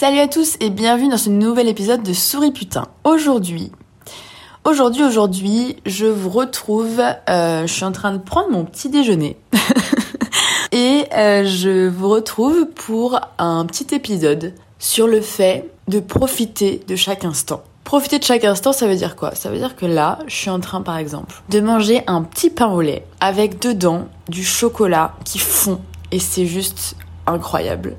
Salut 0.00 0.20
à 0.20 0.28
tous 0.28 0.56
et 0.60 0.70
bienvenue 0.70 1.08
dans 1.08 1.18
ce 1.18 1.28
nouvel 1.28 1.66
épisode 1.66 2.04
de 2.04 2.12
Souris 2.12 2.52
Putain. 2.52 2.86
Aujourd'hui, 3.02 3.72
aujourd'hui, 4.64 5.02
aujourd'hui, 5.02 5.76
je 5.86 6.06
vous 6.06 6.30
retrouve, 6.30 7.00
euh, 7.28 7.66
je 7.66 7.72
suis 7.72 7.82
en 7.82 7.90
train 7.90 8.12
de 8.12 8.18
prendre 8.18 8.48
mon 8.48 8.64
petit 8.64 8.90
déjeuner. 8.90 9.36
et 10.70 11.02
euh, 11.12 11.44
je 11.44 11.88
vous 11.88 12.10
retrouve 12.10 12.66
pour 12.66 13.18
un 13.38 13.66
petit 13.66 13.92
épisode 13.92 14.54
sur 14.78 15.08
le 15.08 15.20
fait 15.20 15.68
de 15.88 15.98
profiter 15.98 16.80
de 16.86 16.94
chaque 16.94 17.24
instant. 17.24 17.64
Profiter 17.82 18.20
de 18.20 18.24
chaque 18.24 18.44
instant, 18.44 18.72
ça 18.72 18.86
veut 18.86 18.94
dire 18.94 19.16
quoi? 19.16 19.34
Ça 19.34 19.50
veut 19.50 19.58
dire 19.58 19.74
que 19.74 19.86
là, 19.86 20.20
je 20.28 20.34
suis 20.36 20.50
en 20.50 20.60
train, 20.60 20.80
par 20.80 20.96
exemple, 20.96 21.42
de 21.48 21.58
manger 21.58 22.04
un 22.06 22.22
petit 22.22 22.50
pain 22.50 22.68
au 22.68 22.82
lait 22.82 23.04
avec 23.18 23.60
dedans 23.60 24.06
du 24.28 24.44
chocolat 24.44 25.16
qui 25.24 25.40
fond 25.40 25.80
et 26.12 26.20
c'est 26.20 26.46
juste 26.46 26.94
incroyable 27.26 27.96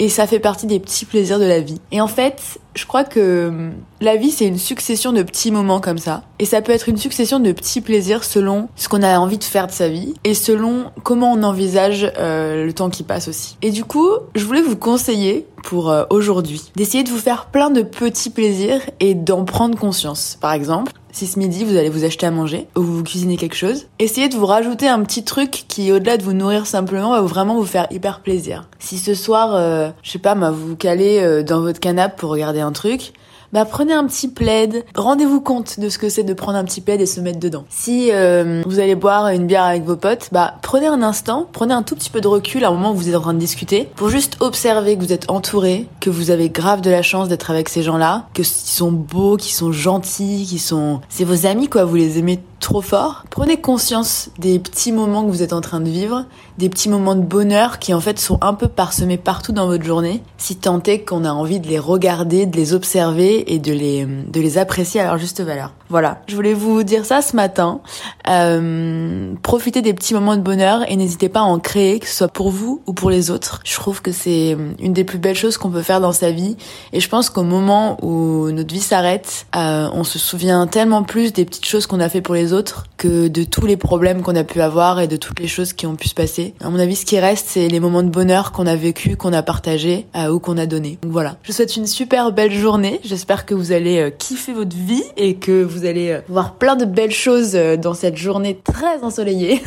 et 0.00 0.08
ça 0.08 0.26
fait 0.26 0.40
partie 0.40 0.66
des 0.66 0.80
petits 0.80 1.04
plaisirs 1.04 1.38
de 1.38 1.44
la 1.44 1.60
vie. 1.60 1.78
Et 1.92 2.00
en 2.00 2.08
fait, 2.08 2.58
je 2.74 2.86
crois 2.86 3.04
que 3.04 3.48
hum, 3.48 3.72
la 4.00 4.16
vie, 4.16 4.30
c'est 4.30 4.46
une 4.46 4.58
succession 4.58 5.12
de 5.12 5.22
petits 5.22 5.50
moments 5.50 5.78
comme 5.78 5.98
ça. 5.98 6.22
Et 6.38 6.46
ça 6.46 6.62
peut 6.62 6.72
être 6.72 6.88
une 6.88 6.96
succession 6.96 7.38
de 7.38 7.52
petits 7.52 7.82
plaisirs 7.82 8.24
selon 8.24 8.68
ce 8.76 8.88
qu'on 8.88 9.02
a 9.02 9.18
envie 9.18 9.36
de 9.36 9.44
faire 9.44 9.66
de 9.66 9.72
sa 9.72 9.88
vie 9.88 10.14
et 10.24 10.32
selon 10.32 10.90
comment 11.02 11.32
on 11.34 11.42
envisage 11.42 12.10
euh, 12.18 12.64
le 12.64 12.72
temps 12.72 12.88
qui 12.88 13.02
passe 13.02 13.28
aussi. 13.28 13.58
Et 13.60 13.70
du 13.70 13.84
coup, 13.84 14.08
je 14.34 14.44
voulais 14.46 14.62
vous 14.62 14.76
conseiller 14.76 15.46
pour 15.64 15.90
euh, 15.90 16.04
aujourd'hui 16.08 16.62
d'essayer 16.76 17.04
de 17.04 17.10
vous 17.10 17.18
faire 17.18 17.46
plein 17.46 17.70
de 17.70 17.82
petits 17.82 18.30
plaisirs 18.30 18.80
et 19.00 19.14
d'en 19.14 19.44
prendre 19.44 19.78
conscience. 19.78 20.38
Par 20.40 20.54
exemple, 20.54 20.92
si 21.12 21.26
ce 21.26 21.38
midi 21.38 21.64
vous 21.64 21.76
allez 21.76 21.90
vous 21.90 22.04
acheter 22.04 22.26
à 22.26 22.30
manger 22.30 22.66
ou 22.76 22.82
vous 22.82 23.02
cuisinez 23.02 23.36
quelque 23.36 23.56
chose, 23.56 23.86
essayez 23.98 24.28
de 24.28 24.34
vous 24.34 24.46
rajouter 24.46 24.88
un 24.88 25.02
petit 25.02 25.24
truc 25.24 25.64
qui, 25.68 25.92
au-delà 25.92 26.16
de 26.16 26.22
vous 26.22 26.32
nourrir 26.32 26.66
simplement, 26.66 27.10
va 27.10 27.20
vraiment 27.22 27.56
vous 27.56 27.66
faire 27.66 27.86
hyper 27.90 28.20
plaisir. 28.20 28.68
Si 28.78 28.98
ce 28.98 29.14
soir, 29.14 29.54
euh, 29.54 29.90
je 30.02 30.10
sais 30.10 30.18
pas, 30.18 30.34
vous 30.34 30.68
vous 30.68 30.76
calez 30.76 31.42
dans 31.44 31.60
votre 31.60 31.80
canapé 31.80 32.14
pour 32.16 32.30
regarder 32.30 32.60
un 32.60 32.72
truc, 32.72 33.12
bah 33.52 33.64
prenez 33.64 33.92
un 33.92 34.06
petit 34.06 34.28
plaid, 34.28 34.84
rendez-vous 34.94 35.40
compte 35.40 35.80
de 35.80 35.88
ce 35.88 35.98
que 35.98 36.08
c'est 36.08 36.22
de 36.22 36.34
prendre 36.34 36.56
un 36.56 36.64
petit 36.64 36.80
plaid 36.80 37.00
et 37.00 37.06
se 37.06 37.20
mettre 37.20 37.40
dedans. 37.40 37.64
Si 37.68 38.10
euh, 38.12 38.62
vous 38.66 38.78
allez 38.78 38.94
boire 38.94 39.28
une 39.28 39.46
bière 39.46 39.64
avec 39.64 39.84
vos 39.84 39.96
potes, 39.96 40.28
bah 40.32 40.54
prenez 40.62 40.86
un 40.86 41.02
instant, 41.02 41.48
prenez 41.52 41.74
un 41.74 41.82
tout 41.82 41.96
petit 41.96 42.10
peu 42.10 42.20
de 42.20 42.28
recul 42.28 42.64
à 42.64 42.68
un 42.68 42.72
moment 42.72 42.92
où 42.92 42.94
vous 42.94 43.08
êtes 43.08 43.16
en 43.16 43.20
train 43.20 43.34
de 43.34 43.38
discuter, 43.38 43.88
pour 43.96 44.08
juste 44.08 44.36
observer 44.40 44.96
que 44.96 45.02
vous 45.02 45.12
êtes 45.12 45.30
entouré, 45.30 45.88
que 46.00 46.10
vous 46.10 46.30
avez 46.30 46.48
grave 46.48 46.80
de 46.80 46.90
la 46.90 47.02
chance 47.02 47.28
d'être 47.28 47.50
avec 47.50 47.68
ces 47.68 47.82
gens-là, 47.82 48.26
que 48.34 48.42
sont 48.42 48.92
beaux, 48.92 49.36
qui 49.36 49.52
sont 49.52 49.72
gentils, 49.72 50.46
qui 50.48 50.58
sont... 50.58 51.00
C'est 51.08 51.24
vos 51.24 51.46
amis 51.46 51.68
quoi, 51.68 51.84
vous 51.84 51.96
les 51.96 52.18
aimez 52.18 52.40
trop 52.60 52.82
fort. 52.82 53.24
Prenez 53.30 53.60
conscience 53.60 54.30
des 54.38 54.58
petits 54.58 54.92
moments 54.92 55.24
que 55.24 55.30
vous 55.30 55.42
êtes 55.42 55.52
en 55.52 55.60
train 55.60 55.80
de 55.80 55.88
vivre, 55.88 56.26
des 56.58 56.68
petits 56.68 56.88
moments 56.88 57.16
de 57.16 57.22
bonheur 57.22 57.78
qui 57.78 57.92
en 57.94 58.00
fait 58.00 58.20
sont 58.20 58.38
un 58.42 58.54
peu 58.54 58.68
parsemés 58.68 59.16
partout 59.16 59.52
dans 59.52 59.66
votre 59.66 59.82
journée, 59.82 60.22
si 60.36 60.56
tant 60.56 60.82
est 60.82 61.00
qu'on 61.00 61.24
a 61.24 61.32
envie 61.32 61.58
de 61.58 61.66
les 61.66 61.78
regarder, 61.78 62.46
de 62.46 62.56
les 62.56 62.74
observer 62.74 63.52
et 63.52 63.58
de 63.58 63.72
les, 63.72 64.04
de 64.04 64.40
les 64.40 64.58
apprécier 64.58 65.00
à 65.00 65.04
leur 65.04 65.18
juste 65.18 65.40
valeur. 65.40 65.72
Voilà, 65.88 66.20
je 66.28 66.36
voulais 66.36 66.54
vous 66.54 66.84
dire 66.84 67.04
ça 67.04 67.20
ce 67.20 67.34
matin. 67.34 67.80
Euh, 68.28 69.32
profitez 69.42 69.82
des 69.82 69.92
petits 69.92 70.14
moments 70.14 70.36
de 70.36 70.42
bonheur 70.42 70.88
et 70.88 70.94
n'hésitez 70.94 71.28
pas 71.28 71.40
à 71.40 71.44
en 71.44 71.58
créer, 71.58 71.98
que 71.98 72.06
ce 72.06 72.14
soit 72.14 72.28
pour 72.28 72.50
vous 72.50 72.80
ou 72.86 72.92
pour 72.92 73.10
les 73.10 73.30
autres. 73.30 73.60
Je 73.64 73.74
trouve 73.74 74.00
que 74.02 74.12
c'est 74.12 74.56
une 74.78 74.92
des 74.92 75.02
plus 75.02 75.18
belles 75.18 75.34
choses 75.34 75.56
qu'on 75.56 75.70
peut 75.70 75.82
faire 75.82 76.00
dans 76.00 76.12
sa 76.12 76.30
vie 76.30 76.56
et 76.92 77.00
je 77.00 77.08
pense 77.08 77.30
qu'au 77.30 77.42
moment 77.42 77.96
où 78.04 78.50
notre 78.52 78.72
vie 78.72 78.80
s'arrête, 78.80 79.46
euh, 79.56 79.88
on 79.92 80.04
se 80.04 80.18
souvient 80.18 80.66
tellement 80.66 81.02
plus 81.02 81.32
des 81.32 81.44
petites 81.44 81.66
choses 81.66 81.86
qu'on 81.86 82.00
a 82.00 82.08
fait 82.08 82.20
pour 82.20 82.34
les 82.34 82.49
que 82.96 83.28
de 83.28 83.44
tous 83.44 83.66
les 83.66 83.76
problèmes 83.76 84.22
qu'on 84.22 84.36
a 84.36 84.44
pu 84.44 84.60
avoir 84.60 85.00
et 85.00 85.06
de 85.06 85.16
toutes 85.16 85.40
les 85.40 85.46
choses 85.46 85.72
qui 85.72 85.86
ont 85.86 85.94
pu 85.94 86.08
se 86.08 86.14
passer. 86.14 86.54
À 86.60 86.68
mon 86.68 86.78
avis, 86.78 86.96
ce 86.96 87.04
qui 87.04 87.18
reste, 87.18 87.46
c'est 87.48 87.68
les 87.68 87.80
moments 87.80 88.02
de 88.02 88.08
bonheur 88.08 88.52
qu'on 88.52 88.66
a 88.66 88.76
vécu, 88.76 89.16
qu'on 89.16 89.32
a 89.32 89.42
partagé 89.42 90.06
euh, 90.16 90.30
ou 90.30 90.40
qu'on 90.40 90.58
a 90.58 90.66
donné. 90.66 90.98
Donc 91.02 91.12
voilà. 91.12 91.36
Je 91.42 91.48
vous 91.48 91.54
souhaite 91.54 91.76
une 91.76 91.86
super 91.86 92.32
belle 92.32 92.52
journée. 92.52 93.00
J'espère 93.04 93.46
que 93.46 93.54
vous 93.54 93.72
allez 93.72 93.98
euh, 93.98 94.10
kiffer 94.10 94.52
votre 94.52 94.76
vie 94.76 95.02
et 95.16 95.36
que 95.36 95.62
vous 95.62 95.84
allez 95.84 96.10
euh, 96.10 96.20
voir 96.28 96.54
plein 96.54 96.76
de 96.76 96.84
belles 96.84 97.12
choses 97.12 97.52
dans 97.52 97.94
cette 97.94 98.16
journée 98.16 98.58
très 98.62 99.02
ensoleillée. 99.02 99.62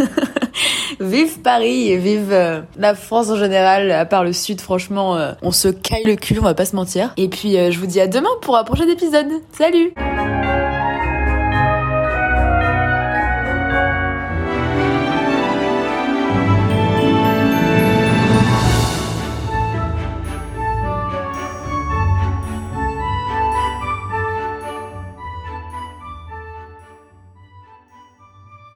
vive 0.99 1.39
Paris 1.39 1.89
et 1.89 1.97
vive 1.97 2.35
la 2.77 2.95
France 2.95 3.29
en 3.29 3.37
général, 3.37 3.91
à 3.91 4.05
part 4.05 4.23
le 4.23 4.33
sud, 4.33 4.61
franchement, 4.61 5.17
on 5.41 5.51
se 5.51 5.67
caille 5.69 6.03
le 6.05 6.15
cul, 6.15 6.37
on 6.39 6.43
va 6.43 6.53
pas 6.53 6.65
se 6.65 6.75
mentir. 6.75 7.13
Et 7.17 7.29
puis, 7.29 7.53
je 7.71 7.79
vous 7.79 7.87
dis 7.87 7.99
à 7.99 8.07
demain 8.07 8.29
pour 8.41 8.57
un 8.57 8.63
prochain 8.63 8.87
épisode. 8.87 9.27
Salut 9.57 9.93